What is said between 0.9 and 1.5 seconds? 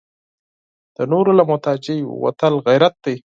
د نورو له